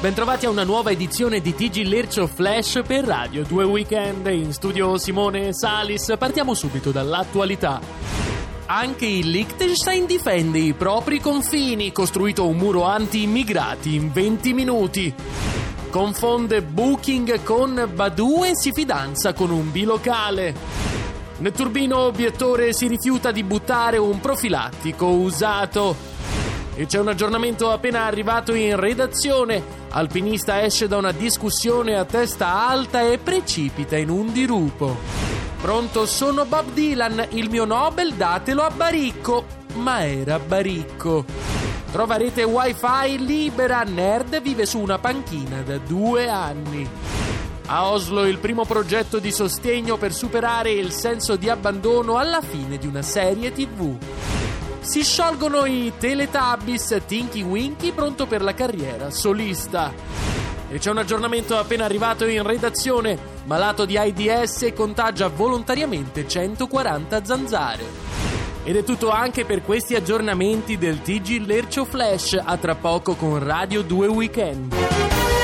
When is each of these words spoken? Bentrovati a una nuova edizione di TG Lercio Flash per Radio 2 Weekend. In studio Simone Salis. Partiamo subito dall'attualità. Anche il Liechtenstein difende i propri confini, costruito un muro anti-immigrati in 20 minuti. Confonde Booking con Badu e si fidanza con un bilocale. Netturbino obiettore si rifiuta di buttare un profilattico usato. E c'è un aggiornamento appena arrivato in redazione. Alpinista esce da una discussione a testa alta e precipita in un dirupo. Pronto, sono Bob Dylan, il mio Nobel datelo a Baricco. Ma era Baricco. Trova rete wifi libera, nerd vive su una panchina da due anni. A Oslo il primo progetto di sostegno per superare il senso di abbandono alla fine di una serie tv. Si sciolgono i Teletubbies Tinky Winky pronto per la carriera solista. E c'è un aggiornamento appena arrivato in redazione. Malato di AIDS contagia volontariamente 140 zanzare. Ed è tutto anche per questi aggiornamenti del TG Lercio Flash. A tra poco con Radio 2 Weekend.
Bentrovati 0.00 0.46
a 0.46 0.50
una 0.50 0.62
nuova 0.62 0.92
edizione 0.92 1.40
di 1.40 1.56
TG 1.56 1.84
Lercio 1.84 2.28
Flash 2.28 2.82
per 2.86 3.04
Radio 3.04 3.42
2 3.42 3.64
Weekend. 3.64 4.26
In 4.28 4.52
studio 4.52 4.96
Simone 4.96 5.52
Salis. 5.52 6.14
Partiamo 6.16 6.54
subito 6.54 6.92
dall'attualità. 6.92 7.80
Anche 8.66 9.06
il 9.06 9.28
Liechtenstein 9.28 10.06
difende 10.06 10.60
i 10.60 10.72
propri 10.74 11.18
confini, 11.18 11.90
costruito 11.90 12.46
un 12.46 12.58
muro 12.58 12.84
anti-immigrati 12.84 13.96
in 13.96 14.12
20 14.12 14.52
minuti. 14.52 15.12
Confonde 15.90 16.62
Booking 16.62 17.42
con 17.42 17.90
Badu 17.92 18.44
e 18.44 18.52
si 18.54 18.70
fidanza 18.72 19.32
con 19.32 19.50
un 19.50 19.72
bilocale. 19.72 20.54
Netturbino 21.38 21.98
obiettore 21.98 22.72
si 22.72 22.86
rifiuta 22.86 23.32
di 23.32 23.42
buttare 23.42 23.96
un 23.96 24.20
profilattico 24.20 25.06
usato. 25.06 26.17
E 26.78 26.86
c'è 26.86 27.00
un 27.00 27.08
aggiornamento 27.08 27.72
appena 27.72 28.04
arrivato 28.04 28.54
in 28.54 28.78
redazione. 28.78 29.60
Alpinista 29.88 30.62
esce 30.62 30.86
da 30.86 30.96
una 30.96 31.10
discussione 31.10 31.96
a 31.96 32.04
testa 32.04 32.68
alta 32.68 33.02
e 33.02 33.18
precipita 33.18 33.96
in 33.96 34.10
un 34.10 34.32
dirupo. 34.32 34.96
Pronto, 35.60 36.06
sono 36.06 36.44
Bob 36.44 36.70
Dylan, 36.72 37.30
il 37.30 37.50
mio 37.50 37.64
Nobel 37.64 38.14
datelo 38.14 38.62
a 38.62 38.70
Baricco. 38.70 39.44
Ma 39.74 40.06
era 40.06 40.38
Baricco. 40.38 41.24
Trova 41.90 42.16
rete 42.16 42.44
wifi 42.44 43.24
libera, 43.24 43.82
nerd 43.82 44.40
vive 44.40 44.64
su 44.64 44.78
una 44.78 45.00
panchina 45.00 45.62
da 45.62 45.78
due 45.78 46.28
anni. 46.28 46.88
A 47.66 47.90
Oslo 47.90 48.24
il 48.24 48.38
primo 48.38 48.64
progetto 48.64 49.18
di 49.18 49.32
sostegno 49.32 49.96
per 49.96 50.12
superare 50.12 50.70
il 50.70 50.92
senso 50.92 51.34
di 51.34 51.48
abbandono 51.48 52.18
alla 52.18 52.40
fine 52.40 52.78
di 52.78 52.86
una 52.86 53.02
serie 53.02 53.50
tv. 53.50 54.37
Si 54.80 55.02
sciolgono 55.02 55.64
i 55.66 55.92
Teletubbies 55.98 57.02
Tinky 57.06 57.42
Winky 57.42 57.92
pronto 57.92 58.26
per 58.26 58.42
la 58.42 58.54
carriera 58.54 59.10
solista. 59.10 59.92
E 60.70 60.78
c'è 60.78 60.90
un 60.90 60.98
aggiornamento 60.98 61.56
appena 61.56 61.84
arrivato 61.84 62.26
in 62.26 62.42
redazione. 62.42 63.18
Malato 63.44 63.84
di 63.84 63.96
AIDS 63.98 64.72
contagia 64.74 65.28
volontariamente 65.28 66.26
140 66.26 67.24
zanzare. 67.24 67.84
Ed 68.64 68.76
è 68.76 68.84
tutto 68.84 69.10
anche 69.10 69.44
per 69.44 69.62
questi 69.62 69.94
aggiornamenti 69.94 70.76
del 70.76 71.00
TG 71.00 71.46
Lercio 71.46 71.84
Flash. 71.84 72.38
A 72.42 72.56
tra 72.56 72.74
poco 72.74 73.14
con 73.14 73.42
Radio 73.42 73.82
2 73.82 74.06
Weekend. 74.08 75.37